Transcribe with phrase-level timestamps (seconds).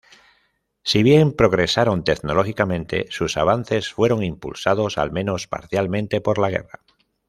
[0.81, 6.79] Si bien progresaron tecnológicamente, sus avances fueron impulsados, al menos parcialmente, por la guerra.